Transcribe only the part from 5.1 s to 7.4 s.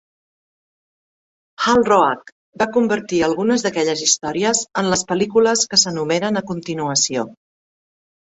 pel·lícules que s'enumeren a continuació.